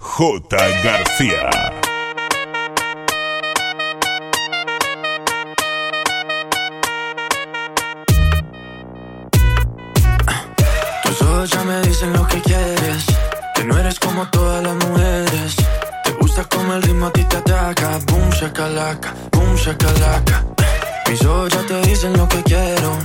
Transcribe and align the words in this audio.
J. 0.00 0.56
García. 0.82 1.50
Tus 11.02 11.22
ojos 11.22 11.50
ya 11.50 11.62
me 11.64 11.80
dicen 11.82 12.12
lo 12.12 12.26
que 12.26 12.40
quieres. 12.42 13.06
Que 13.54 13.64
no 13.64 13.78
eres 13.78 14.00
como 14.00 14.28
todas 14.30 14.62
las 14.64 14.74
mujeres. 14.86 15.56
Te 16.02 16.10
gusta 16.12 16.44
como 16.44 16.74
el 16.74 16.82
ritmo 16.82 17.06
a 17.06 17.12
ti 17.12 17.22
te 17.24 17.36
ataca. 17.36 17.98
Boom, 18.06 18.30
shakalaka, 18.30 19.14
boom, 19.30 19.54
shakalaka. 19.54 20.44
Mis 21.08 21.24
ojos 21.24 21.50
ya 21.52 21.62
te 21.66 21.80
dicen 21.82 22.16
lo 22.16 22.28
que 22.28 22.42
quiero. 22.42 22.98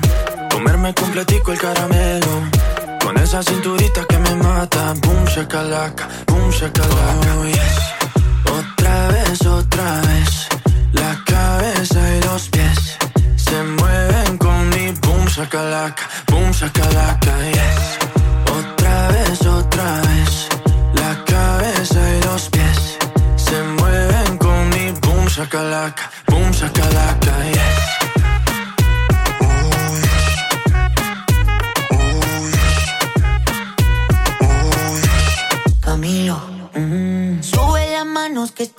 Comerme 0.49 0.93
completico 0.95 1.51
el 1.51 1.59
caramelo. 1.59 2.49
Con 3.09 3.17
esa 3.17 3.41
cinturita 3.41 4.05
que 4.05 4.19
me 4.19 4.35
mata. 4.35 4.93
Boom, 5.01 5.25
shakalaka, 5.25 6.07
boom, 6.27 6.51
shakalaka. 6.51 7.35
Oh, 7.39 7.45
yes. 7.47 7.75
Otra 8.45 9.07
vez, 9.07 9.45
otra 9.47 10.01
vez. 10.01 10.47
La 10.93 11.19
cabeza 11.25 11.99
y 12.15 12.21
los 12.21 12.49
pies 12.49 12.97
se 13.35 13.63
mueven 13.63 14.37
con 14.37 14.69
mi 14.69 14.91
boom, 15.01 15.25
shakalaka, 15.25 16.03
boom, 16.27 16.51
shakalaka, 16.51 17.33
yes. 17.51 17.97
Otra 18.45 19.07
vez, 19.07 19.41
otra 19.43 20.01
vez. 20.01 20.47
La 20.93 21.25
cabeza 21.25 21.99
y 22.15 22.21
los 22.25 22.47
pies 22.51 22.97
se 23.37 23.63
mueven 23.63 24.37
con 24.37 24.69
mi 24.69 24.91
boom, 25.01 25.25
shakalaka, 25.25 26.11
boom, 26.27 26.51
shakalaka, 26.51 27.33
yes. 27.53 27.88
Que 38.51 38.78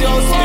your. 0.00 0.39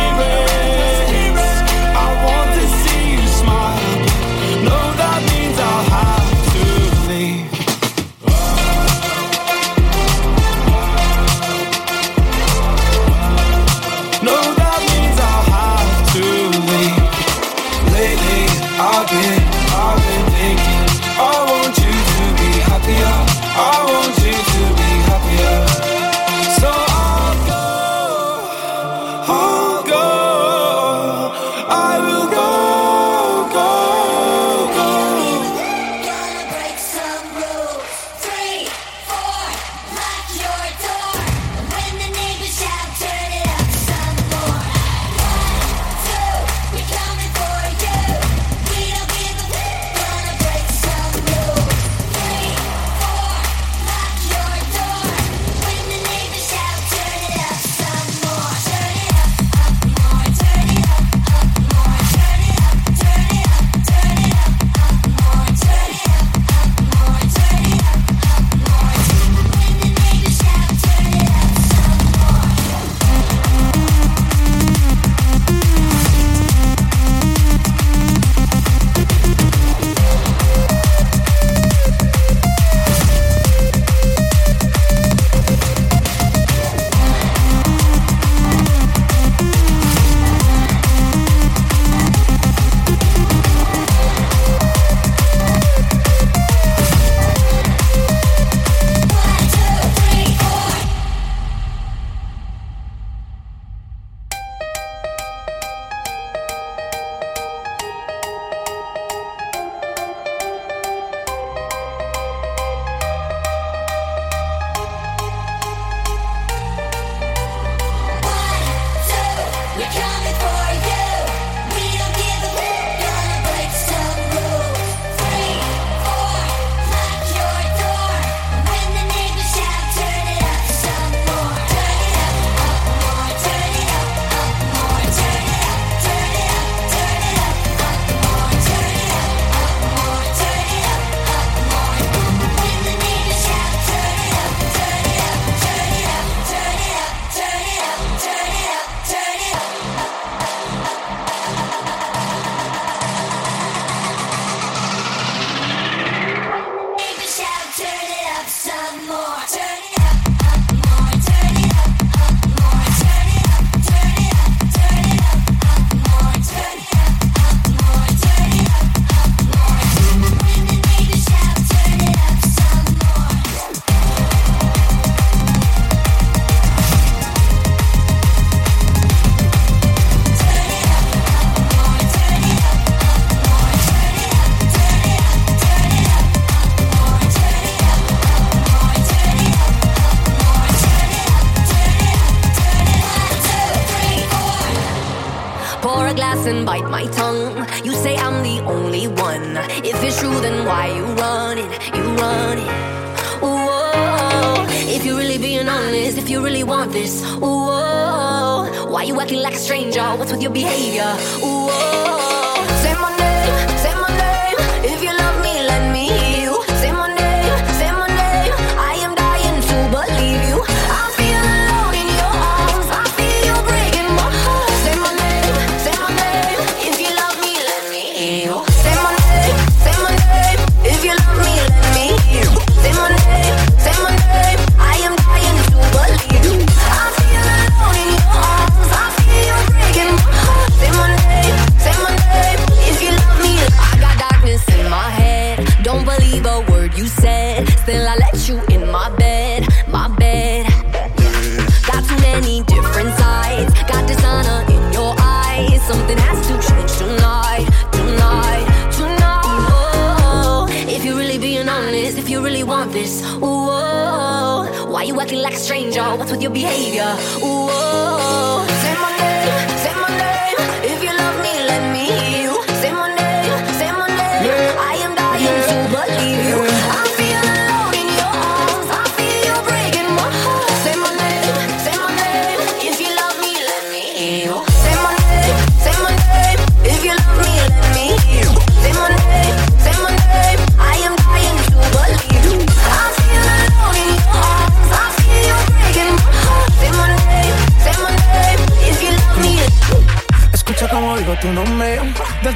What's 265.98 266.30
with 266.30 266.42
your 266.42 266.52
behavior? 266.52 267.04
Ooh. 267.38 267.42
Oh, 267.42 267.70
oh, 267.72 268.68
oh. 268.70 268.75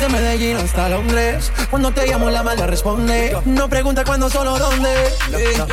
Medellín 0.09 0.57
hasta 0.57 0.89
Londres. 0.89 1.51
Cuando 1.69 1.91
te 1.91 2.07
llamo 2.07 2.29
la 2.29 2.43
mala 2.43 2.67
responde. 2.67 3.37
No 3.45 3.69
pregunta 3.69 4.03
cuándo, 4.03 4.29
solo 4.29 4.57
dónde. 4.57 4.89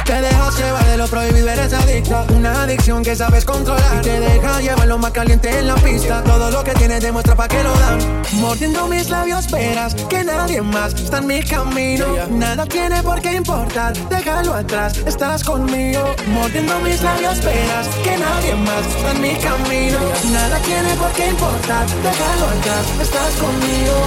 Te 0.05 0.21
dejas 0.21 0.59
llevar 0.59 0.85
de 0.87 0.97
lo 0.97 1.07
prohibido, 1.09 1.49
eres 1.49 1.73
adicta. 1.73 2.25
Una 2.35 2.63
adicción 2.63 3.03
que 3.03 3.17
sabes 3.17 3.45
controlar. 3.45 3.99
Y 3.99 4.03
te 4.03 4.21
deja 4.21 4.61
llevar 4.61 4.87
lo 4.87 4.99
más 4.99 5.13
caliente 5.13 5.59
en 5.59 5.67
la 5.67 5.75
pista. 5.77 6.23
Todo 6.23 6.51
lo 6.51 6.63
que 6.65 6.73
tienes 6.73 7.03
demuestra 7.03 7.35
pa' 7.35 7.49
que 7.49 7.63
lo 7.63 7.73
dan. 7.75 8.23
Mordiendo 8.35 8.87
mis 8.89 9.09
labios, 9.09 9.51
verás 9.51 9.95
que 10.09 10.25
nadie 10.25 10.61
más 10.61 10.95
está 10.95 11.19
en 11.19 11.27
mi 11.27 11.43
camino. 11.43 12.07
Nada 12.31 12.67
tiene 12.67 13.03
por 13.03 13.21
qué 13.21 13.35
importar, 13.35 13.97
déjalo 14.09 14.55
atrás, 14.55 14.99
estás 15.07 15.43
conmigo. 15.43 16.15
Mordiendo 16.29 16.79
mis 16.81 17.03
labios, 17.03 17.41
verás 17.43 17.89
que 18.05 18.17
nadie 18.17 18.55
más 18.55 18.87
está 18.87 19.13
en 19.13 19.21
mi 19.23 19.35
camino. 19.37 19.99
Nada 20.33 20.59
tiene 20.61 20.95
por 20.97 21.11
qué 21.13 21.29
importar, 21.29 21.87
déjalo 21.87 22.47
atrás, 22.47 22.87
estás 23.01 23.35
conmigo. 23.35 24.07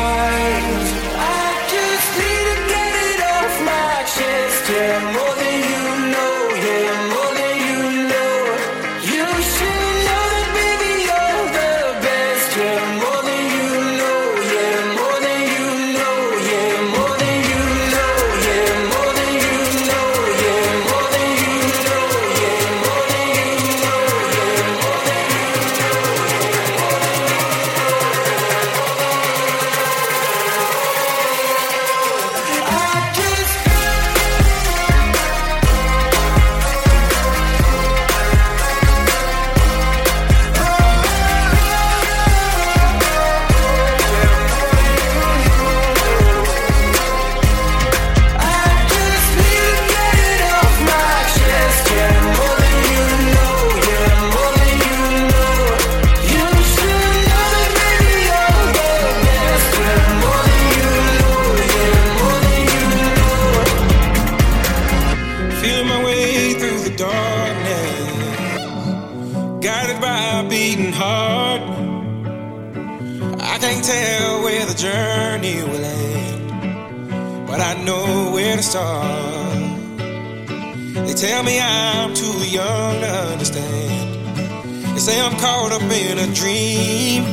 I'm 85.91 86.07
in 86.07 86.19
a 86.19 86.33
dream. 86.33 87.23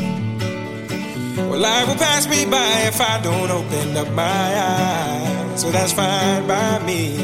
Well, 1.49 1.61
life 1.61 1.87
will 1.87 1.95
pass 1.95 2.29
me 2.29 2.45
by 2.45 2.89
if 2.89 3.01
I 3.01 3.21
don't 3.23 3.51
open 3.53 3.97
up 3.97 4.11
my 4.13 4.25
eyes. 4.25 5.61
So 5.61 5.71
that's 5.71 5.93
fine 5.93 6.45
by 6.49 6.85
me. 6.85 7.15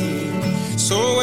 So 0.78 1.20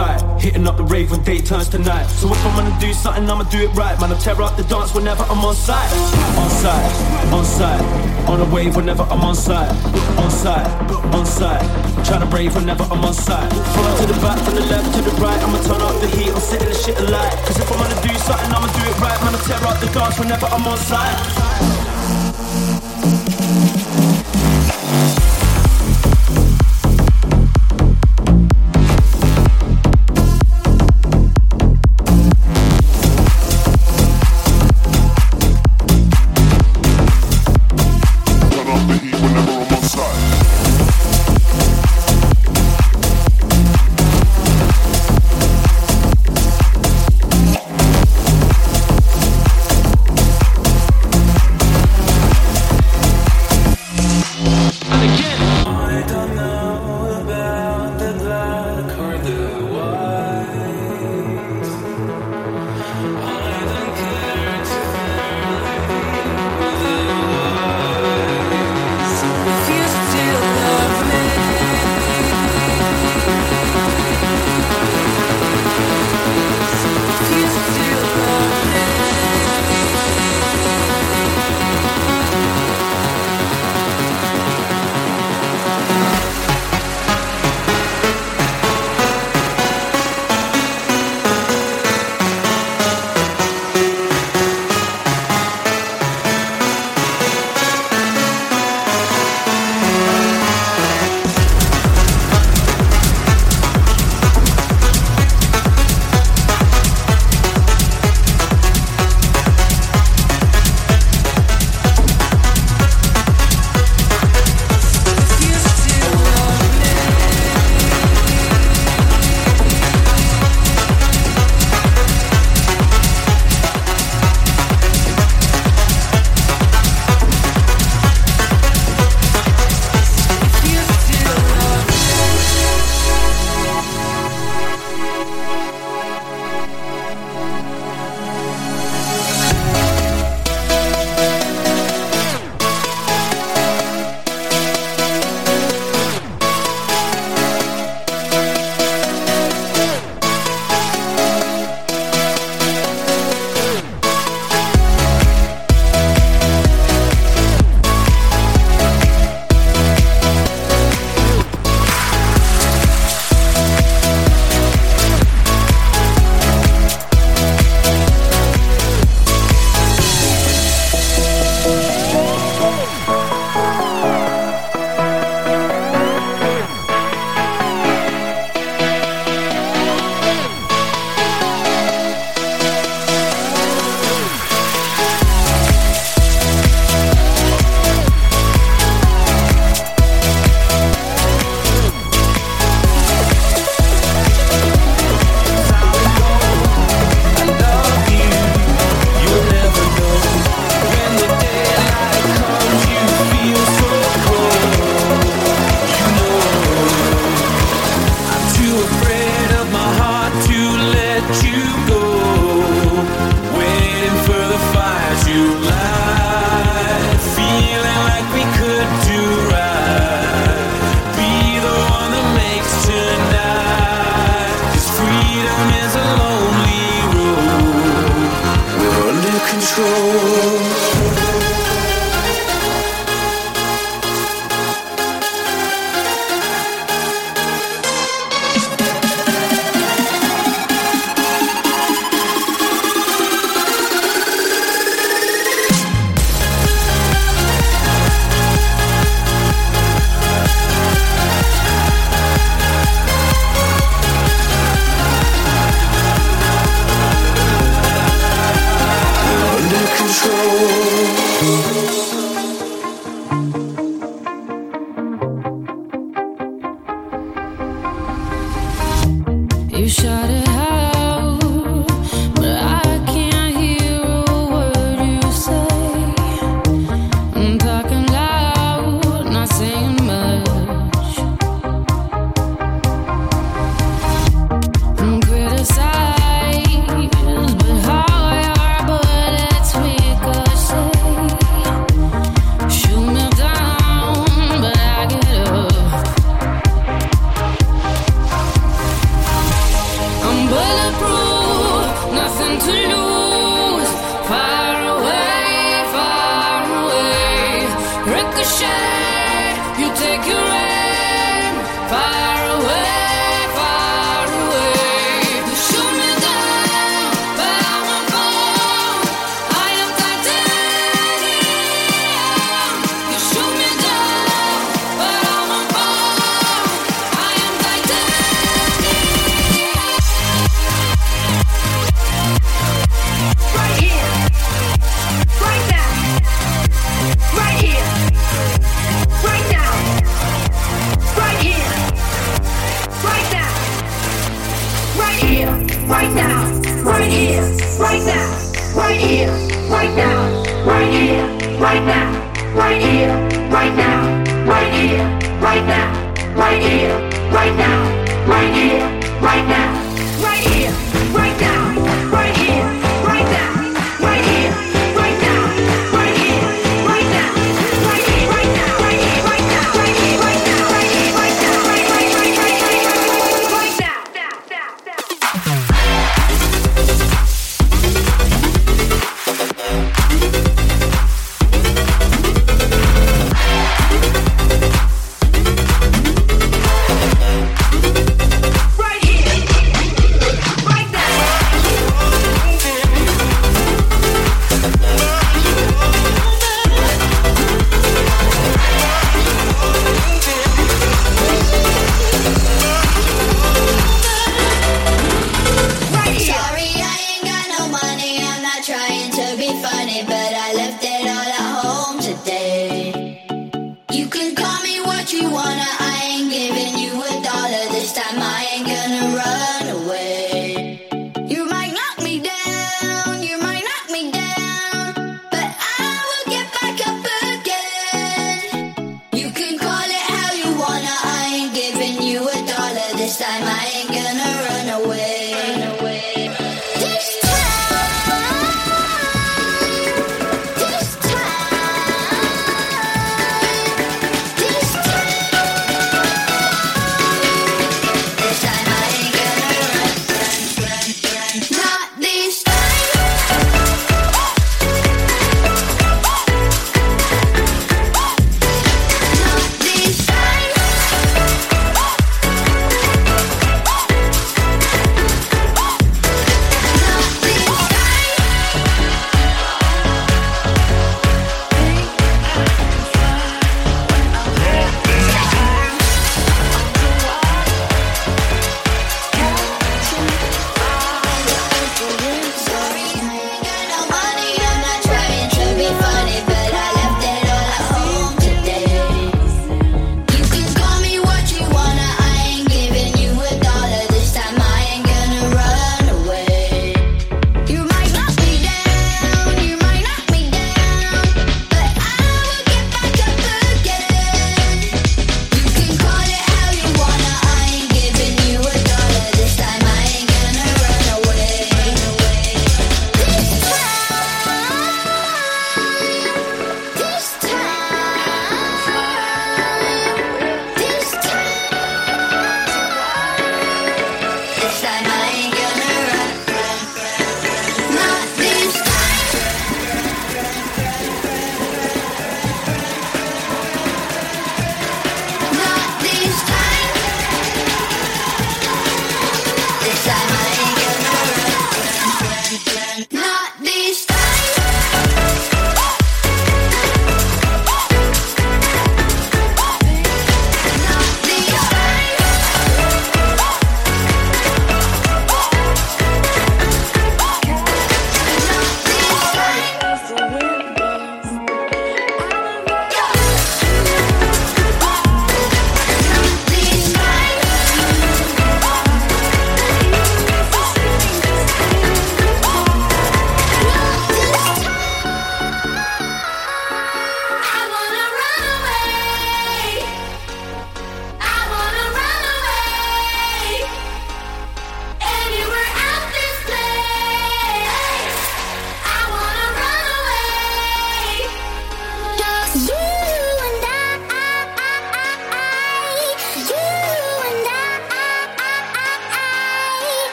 right, 0.00 0.40
hitting 0.40 0.66
up 0.66 0.76
the 0.76 0.84
rave 0.84 1.10
when 1.10 1.22
day 1.22 1.38
turns 1.38 1.68
to 1.70 1.78
night. 1.78 2.06
So 2.06 2.32
if 2.32 2.46
I'm 2.46 2.54
gonna 2.56 2.80
do 2.80 2.92
something, 2.92 3.28
I'ma 3.28 3.44
do 3.44 3.58
it 3.58 3.72
right. 3.74 3.98
Man, 4.00 4.12
I 4.12 4.18
tear 4.18 4.40
up 4.42 4.56
the 4.56 4.64
dance 4.64 4.94
whenever 4.94 5.24
I'm 5.24 5.44
on 5.44 5.54
site. 5.54 5.92
On 6.40 6.50
site, 6.62 7.32
on 7.32 7.44
site, 7.44 7.82
on 8.28 8.40
a 8.40 8.48
wave 8.54 8.76
whenever 8.76 9.02
I'm 9.02 9.22
on 9.22 9.34
site. 9.34 9.70
On 10.22 10.30
site, 10.30 10.66
on 11.14 11.26
site, 11.26 11.64
trying 12.04 12.20
to 12.20 12.26
brave 12.26 12.54
whenever 12.54 12.84
I'm 12.84 13.04
on 13.04 13.14
site. 13.14 13.52
Front 13.52 13.94
to 14.00 14.06
the 14.12 14.18
back, 14.24 14.38
from 14.44 14.54
the 14.54 14.64
left 14.72 14.88
to 14.94 15.00
the 15.02 15.14
right, 15.22 15.40
I'ma 15.44 15.58
turn 15.68 15.82
up 15.82 16.00
the 16.00 16.08
heat, 16.08 16.32
I'm 16.32 16.40
setting 16.40 16.68
the 16.68 16.74
shit 16.74 16.98
alight. 16.98 17.32
Cause 17.46 17.58
if 17.58 17.70
I'm 17.70 17.78
gonna 17.78 18.00
do 18.02 18.14
something, 18.26 18.50
I'ma 18.50 18.68
do 18.72 18.82
it 18.90 18.96
right. 19.00 19.18
Man, 19.24 19.34
I 19.34 19.40
tear 19.44 19.62
up 19.68 19.78
the 19.80 19.88
dance 19.92 20.18
whenever 20.18 20.46
I'm 20.46 20.66
on 20.66 20.78
site. 20.78 21.99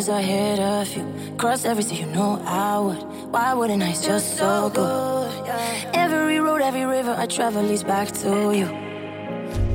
Of 0.00 0.06
cause 0.06 0.08
I 0.08 0.22
hit 0.22 0.58
a 0.58 0.84
few. 0.86 1.04
Cross 1.36 1.64
every 1.66 1.82
sea, 1.82 1.96
you 1.96 2.06
know 2.06 2.40
I 2.46 2.78
would. 2.78 3.02
Why 3.32 3.52
wouldn't 3.52 3.82
I? 3.82 3.90
It's 3.90 4.06
just 4.06 4.38
so 4.38 4.70
good. 4.70 5.30
Every 5.92 6.40
road, 6.40 6.62
every 6.62 6.84
river 6.84 7.14
I 7.18 7.26
travel 7.26 7.62
leads 7.62 7.82
back 7.82 8.08
to 8.22 8.52
you. 8.56 8.68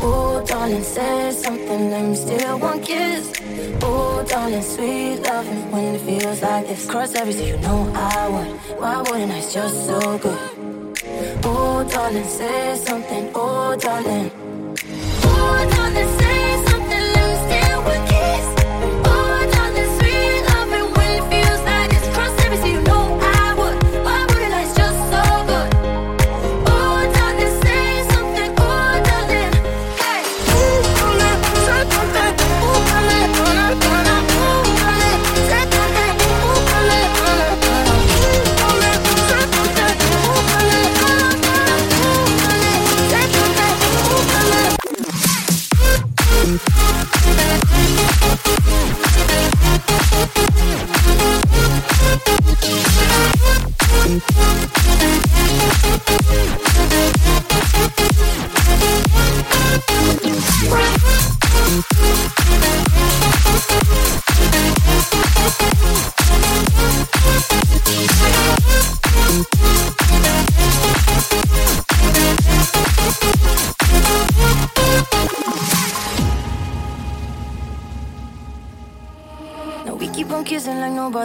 Oh, 0.02 0.44
darling, 0.48 0.84
say 0.84 1.32
something, 1.32 1.92
let 1.92 2.04
me 2.06 2.16
steal 2.16 2.58
one 2.60 2.82
kiss. 2.82 3.34
Oh, 3.82 4.26
darling, 4.28 4.64
sweet 4.64 5.20
loving 5.20 5.72
when 5.72 5.96
it 5.96 6.02
feels 6.02 6.42
like 6.42 6.68
this. 6.68 6.90
Cross 6.90 7.16
every 7.16 7.34
sea, 7.34 7.50
you 7.50 7.58
know 7.58 7.92
I 7.94 8.28
would. 8.30 8.80
Why 8.80 8.98
wouldn't 9.02 9.32
I? 9.32 9.38
It's 9.38 9.54
just 9.54 9.86
so 9.86 10.18
good. 10.18 10.40
Oh, 11.44 11.88
darling, 11.92 12.24
say 12.24 12.76
something. 12.78 13.32
Oh, 13.36 13.76
darling. 13.76 14.32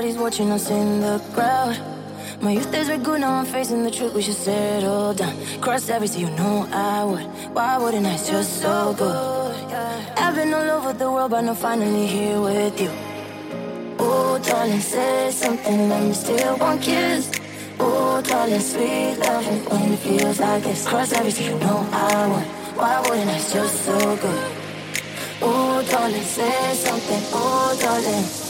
Nobody's 0.01 0.19
watching 0.19 0.51
us 0.51 0.71
in 0.71 1.03
the 1.03 1.19
crowd. 1.35 1.79
My 2.41 2.53
youth 2.53 2.73
days 2.73 2.89
were 2.89 2.97
good, 2.97 3.21
now 3.21 3.35
I'm 3.35 3.45
facing 3.45 3.83
the 3.85 3.91
truth. 3.91 4.15
We 4.15 4.23
should 4.23 4.41
settle 4.49 5.13
down. 5.13 5.35
Cross 5.61 5.91
every 5.91 6.09
sea, 6.09 6.21
you 6.21 6.31
know 6.31 6.67
I 6.73 7.05
would. 7.05 7.27
Why 7.55 7.77
wouldn't 7.77 8.07
I? 8.07 8.15
It's 8.15 8.31
just 8.31 8.63
so 8.63 8.95
good. 8.97 9.75
I've 10.17 10.35
been 10.35 10.55
all 10.55 10.71
over 10.71 10.95
the 10.95 11.11
world, 11.13 11.33
but 11.33 11.45
I'm 11.45 11.55
finally 11.55 12.07
here 12.07 12.41
with 12.41 12.81
you. 12.81 12.91
Oh, 13.99 14.41
darling, 14.43 14.81
say 14.81 15.31
something, 15.33 15.91
let 15.91 16.03
me 16.03 16.15
steal 16.15 16.57
one 16.57 16.81
kiss. 16.81 17.31
Oh, 17.79 18.23
darling, 18.23 18.61
sweet 18.61 19.17
loving 19.19 19.61
when 19.69 19.93
it 19.93 19.99
feels 19.99 20.41
like 20.41 20.63
this. 20.63 20.89
Cross 20.89 21.13
every 21.13 21.31
sea, 21.31 21.45
you 21.45 21.59
know 21.59 21.87
I 21.93 22.27
would. 22.27 22.47
Why 22.79 23.01
wouldn't 23.03 23.29
I? 23.29 23.37
It's 23.37 23.53
just 23.53 23.85
so 23.85 24.17
good. 24.17 24.53
Oh, 25.43 25.87
darling, 25.91 26.23
say 26.23 26.73
something. 26.73 27.23
Oh, 27.35 27.77
darling. 27.79 28.50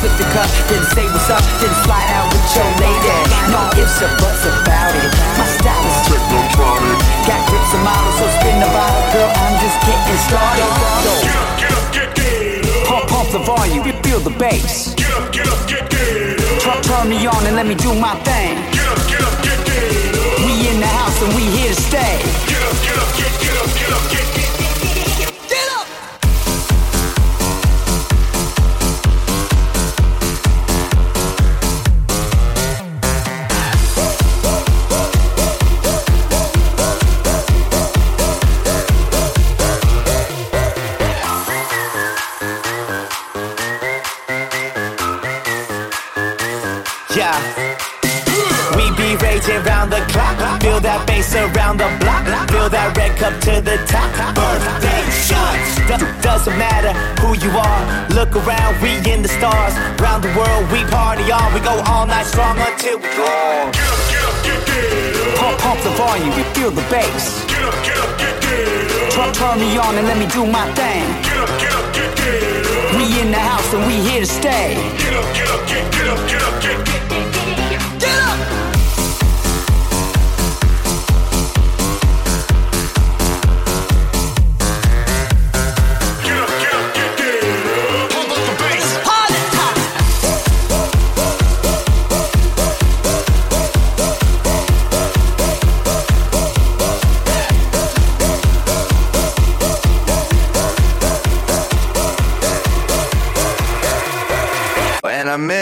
Flip 0.00 0.16
the 0.16 0.24
cup, 0.32 0.50
then 0.68 0.82
say 0.94 1.04
what's 1.12 1.30
up, 1.30 1.42
then 1.60 1.84
slide 1.84 2.10
out 2.10 2.19
your 2.56 2.70
lady. 2.82 3.14
No 3.50 3.62
ifs 3.78 4.02
or 4.02 4.10
buts 4.18 4.44
about 4.46 4.94
it. 4.94 5.10
My 5.38 5.46
style 5.58 5.86
is 5.86 5.98
technotronic. 6.06 6.98
Got 7.26 7.40
grips 7.46 7.72
and 7.74 7.84
models, 7.84 8.16
so 8.18 8.26
spin 8.38 8.56
the 8.58 8.70
bottle, 8.70 9.06
girl. 9.12 9.30
I'm 9.30 9.54
just 9.62 9.78
getting 9.86 10.20
started. 10.26 10.70
Yo. 11.04 11.14
Pump, 12.86 13.06
pump 13.08 13.28
the 13.30 13.38
volume, 13.38 13.86
you 13.86 13.94
feel 14.02 14.20
the 14.20 14.34
bass. 14.34 14.94
Get 14.94 15.10
up, 15.14 15.32
get 15.32 15.46
up, 15.46 15.62
get 15.68 15.90
Turn, 16.60 16.82
turn 16.82 17.08
me 17.08 17.26
on 17.26 17.46
and 17.46 17.56
let 17.56 17.66
me 17.66 17.74
do 17.74 17.94
my 17.94 18.14
thing. 18.26 18.58
Get 18.74 18.86
up, 18.88 18.98
get 19.08 19.22
up, 19.22 19.36
get 19.42 19.58
We 20.44 20.68
in 20.68 20.80
the 20.80 20.90
house 20.98 21.22
and 21.22 21.32
we 21.34 21.42
here 21.56 21.72
to 21.72 21.80
stay. 21.80 22.18
Get 22.50 22.62
up, 22.66 22.76
get 22.82 22.98
up, 22.98 23.10
get, 23.16 23.32
get 23.40 23.56
up, 23.62 23.70
get 23.78 23.92
up, 23.94 24.04
get, 24.10 24.26
get, 24.26 24.34
get 24.34 24.39
bass 51.30 51.56
around 51.56 51.78
the 51.78 51.88
block. 52.00 52.26
Feel 52.50 52.68
that 52.70 52.96
red 52.96 53.16
cup 53.16 53.34
to 53.46 53.60
the 53.60 53.76
top. 53.86 54.34
Birthday 54.34 55.02
shots. 55.26 55.78
Do- 55.86 56.22
doesn't 56.22 56.56
matter 56.58 56.92
who 57.20 57.34
you 57.38 57.50
are. 57.50 57.82
Look 58.10 58.34
around, 58.36 58.80
we 58.82 58.98
in 59.10 59.22
the 59.22 59.28
stars. 59.28 59.74
Round 60.00 60.22
the 60.22 60.32
world, 60.36 60.70
we 60.72 60.84
party 60.90 61.30
on. 61.30 61.52
We 61.54 61.60
go 61.60 61.74
all 61.86 62.06
night 62.06 62.26
strong 62.26 62.58
until 62.58 62.98
we 62.98 63.08
go. 63.16 63.70
Pump, 65.38 65.58
pump 65.58 65.80
the 65.82 65.90
volume, 65.96 66.32
you 66.36 66.44
feel 66.54 66.70
the 66.70 66.84
bass. 66.90 67.44
Get 67.46 67.62
up, 67.62 67.74
get 67.84 67.98
up, 67.98 68.12
get 68.18 68.34
Turn, 69.10 69.32
turn 69.32 69.58
me 69.58 69.76
on 69.78 69.96
and 69.96 70.06
let 70.06 70.18
me 70.18 70.26
do 70.26 70.46
my 70.46 70.66
thing. 70.74 71.04
Get 71.24 71.38
up, 71.38 71.50
get 71.60 71.72
up, 71.72 71.86
get 71.94 72.10
We 72.96 73.04
in 73.20 73.30
the 73.30 73.38
house 73.38 73.72
and 73.72 73.86
we 73.86 73.94
here 74.08 74.20
to 74.20 74.26
stay. 74.26 74.74
Get 74.98 75.14
up, 75.14 75.26
get 75.34 75.48
up, 75.50 75.62
get, 75.66 75.84
get 75.92 76.08
up, 76.08 76.20
get 76.28 76.36
up, 76.36 76.39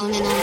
On 0.00 0.14
and 0.14 0.26
on. 0.26 0.37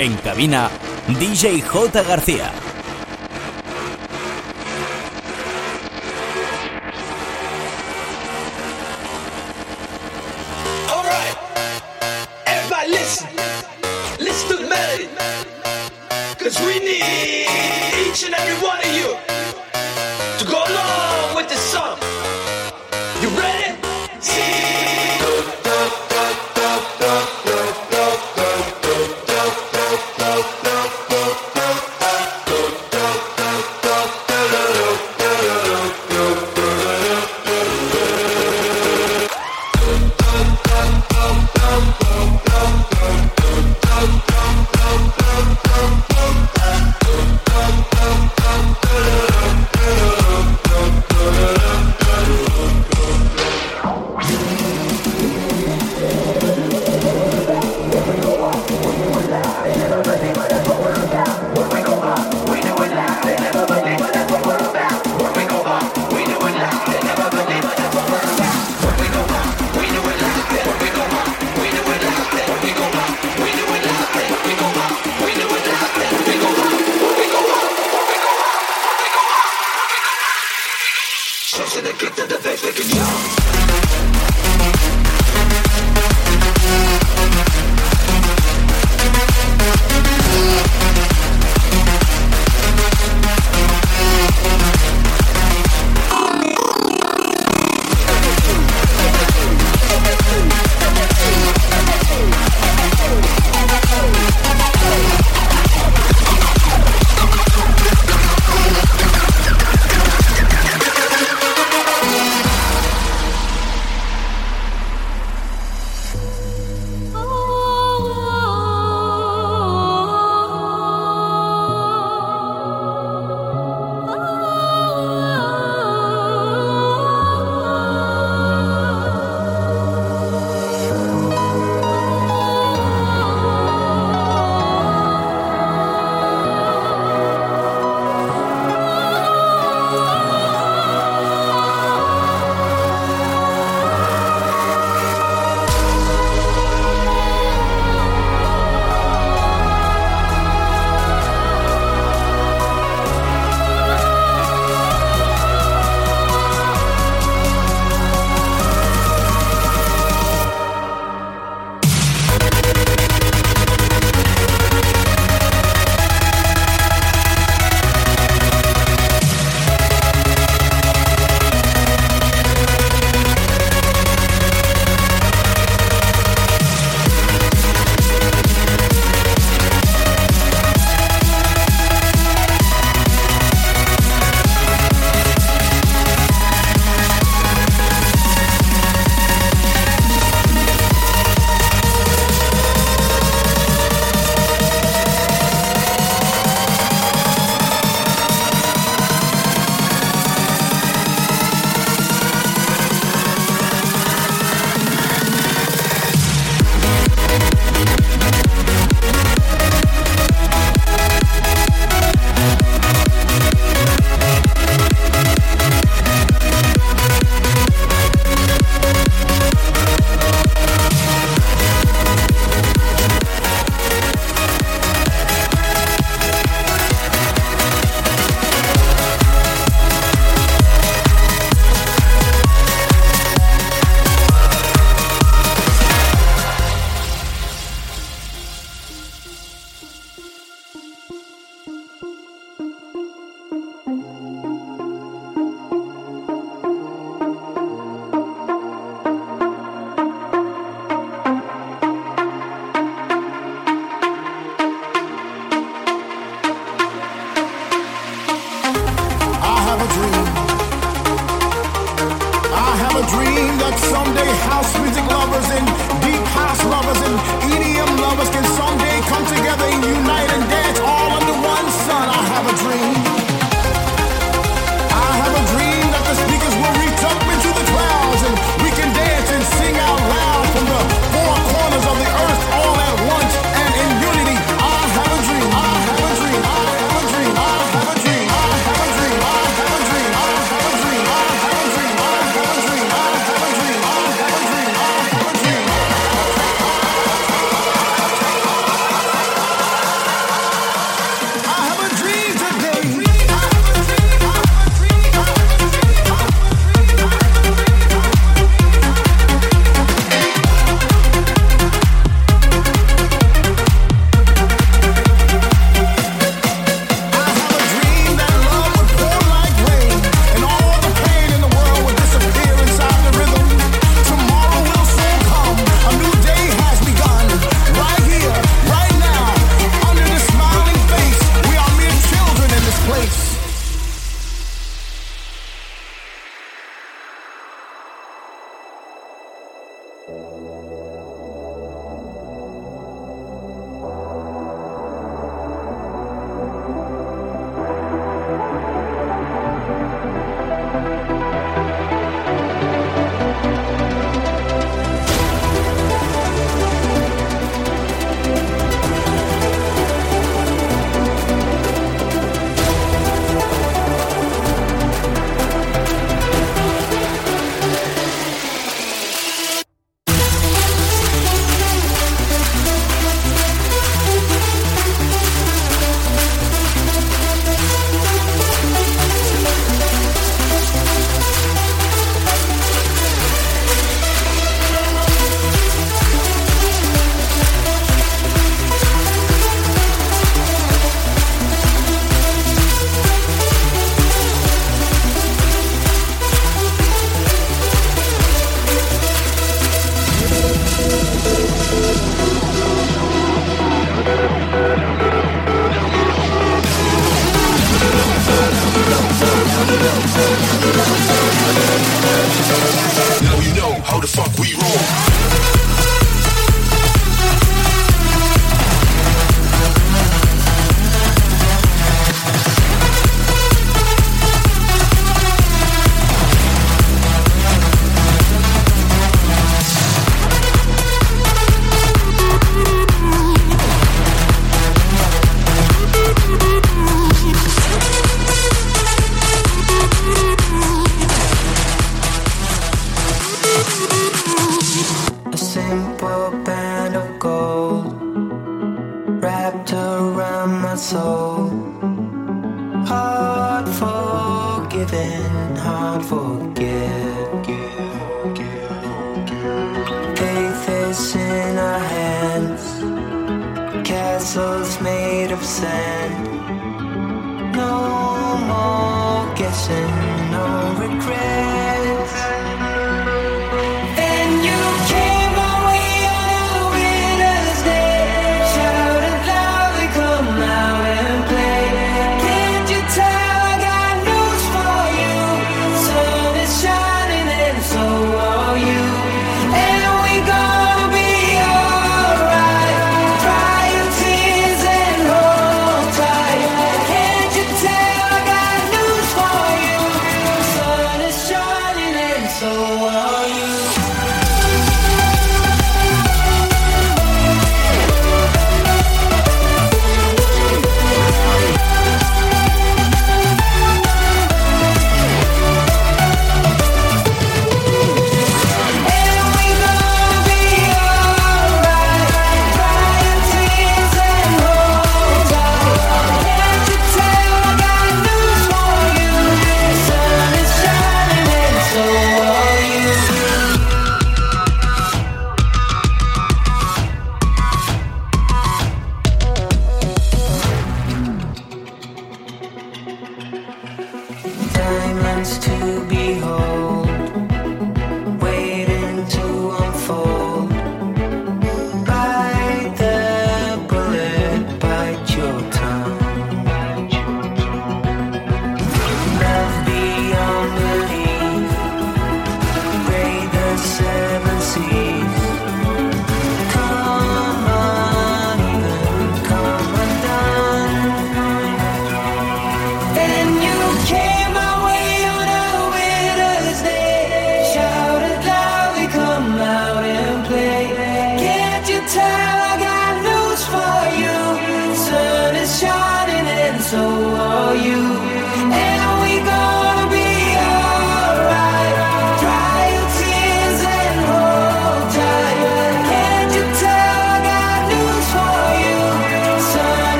En 0.00 0.16
cabina, 0.16 0.70
DJ 1.18 1.60
J. 1.60 2.02
García. 2.04 2.59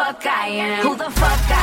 fuck 0.00 0.26
I 0.26 0.48
am? 0.48 0.86
Who 0.86 0.96
the 0.96 1.10
fuck 1.10 1.50
I 1.50 1.54
am? 1.54 1.59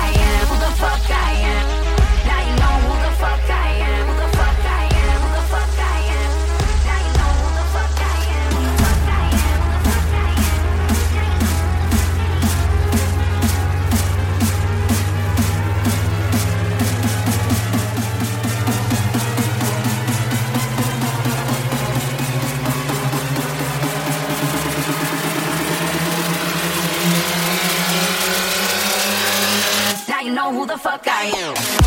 fuck 30.78 31.08
I 31.08 31.24
am. 31.26 31.87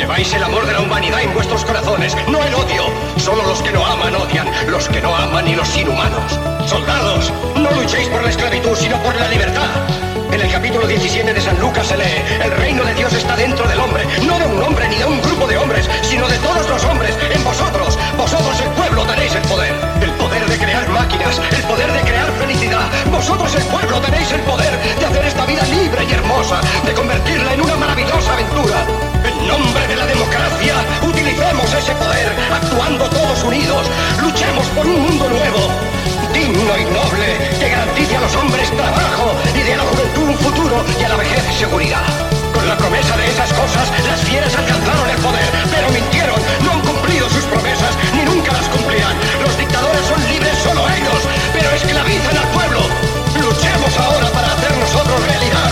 Lleváis 0.00 0.32
el 0.32 0.42
amor 0.42 0.64
de 0.64 0.72
la 0.72 0.80
humanidad 0.80 1.20
en 1.20 1.34
vuestros 1.34 1.62
corazones, 1.62 2.16
no 2.26 2.42
el 2.42 2.54
odio. 2.54 2.84
Solo 3.18 3.42
los 3.42 3.60
que 3.60 3.70
no 3.70 3.84
aman 3.84 4.16
odian, 4.16 4.48
los 4.66 4.88
que 4.88 4.98
no 4.98 5.14
aman 5.14 5.46
y 5.46 5.54
los 5.54 5.76
inhumanos. 5.76 6.40
Soldados, 6.66 7.30
no 7.54 7.70
luchéis 7.72 8.08
por 8.08 8.22
la 8.22 8.30
esclavitud, 8.30 8.74
sino 8.74 8.96
por 9.02 9.14
la 9.14 9.28
libertad. 9.28 9.68
En 10.32 10.40
el 10.40 10.50
capítulo 10.50 10.86
17 10.86 11.34
de 11.34 11.40
San 11.42 11.60
Lucas 11.60 11.88
se 11.88 11.98
lee, 11.98 12.24
el 12.42 12.50
reino 12.52 12.82
de 12.82 12.94
Dios 12.94 13.12
está 13.12 13.36
dentro 13.36 13.68
del 13.68 13.78
hombre, 13.78 14.06
no 14.24 14.38
de 14.38 14.46
un 14.46 14.62
hombre 14.62 14.88
ni 14.88 14.96
de 14.96 15.04
un 15.04 15.20
grupo 15.20 15.46
de 15.46 15.58
hombres, 15.58 15.86
sino 16.00 16.26
de 16.28 16.38
todos 16.38 16.66
los 16.66 16.82
hombres, 16.86 17.14
en 17.34 17.44
vosotros. 17.44 17.98
Vosotros 18.16 18.58
el 18.58 18.70
pueblo 18.70 19.04
tenéis 19.04 19.34
el 19.34 19.42
poder, 19.42 19.74
crear 20.60 20.88
máquinas, 20.90 21.40
el 21.50 21.62
poder 21.64 21.90
de 21.92 22.00
crear 22.00 22.30
felicidad. 22.38 22.86
Vosotros 23.10 23.54
el 23.54 23.64
pueblo 23.64 24.00
tenéis 24.00 24.30
el 24.32 24.40
poder 24.42 24.72
de 24.98 25.06
hacer 25.06 25.24
esta 25.24 25.46
vida 25.46 25.62
libre 25.64 26.04
y 26.04 26.12
hermosa, 26.12 26.60
de 26.84 26.92
convertirla 26.92 27.54
en 27.54 27.62
una 27.62 27.76
maravillosa 27.76 28.32
aventura. 28.34 28.84
En 29.24 29.48
nombre 29.48 29.86
de 29.88 29.96
la 29.96 30.06
democracia, 30.06 30.74
utilicemos 31.02 31.72
ese 31.72 31.94
poder, 31.94 32.28
actuando 32.52 33.08
todos 33.08 33.42
unidos. 33.44 33.86
Luchemos 34.20 34.66
por 34.76 34.86
un 34.86 35.00
mundo 35.00 35.28
nuevo, 35.28 35.62
digno 36.32 36.72
y 36.76 36.84
noble, 36.84 37.26
que 37.58 37.68
garantice 37.68 38.16
a 38.16 38.20
los 38.20 38.36
hombres 38.36 38.70
trabajo 38.70 39.32
y 39.54 39.62
de 39.62 39.76
la 39.76 39.84
juventud 39.84 40.28
un 40.28 40.38
futuro 40.38 40.84
y 41.00 41.04
a 41.04 41.08
la 41.08 41.16
vejez 41.16 41.42
seguridad. 41.58 42.04
Con 42.52 42.68
la 42.68 42.76
promesa 42.76 43.16
de 43.16 43.26
esas 43.26 43.50
cosas, 43.54 43.88
las 44.06 44.20
fieras 44.20 44.54
alcanzaron 44.54 45.08
el 45.08 45.16
poder, 45.24 45.48
pero 45.72 45.88
mintieron, 45.90 46.36
no 46.64 46.72
han 46.72 46.80
cumplido 46.80 47.28
sus 47.30 47.44
promesas, 47.44 47.96
Dictadores 49.80 50.06
son 50.08 50.28
libres 50.28 50.58
solo 50.58 50.86
ellos, 50.90 51.22
pero 51.54 51.70
esclavizan 51.70 52.36
al 52.36 52.48
pueblo. 52.48 52.80
Luchemos 53.40 53.96
ahora 53.96 54.30
para 54.30 54.52
hacer 54.52 54.76
nosotros 54.76 55.26
realidad 55.26 55.69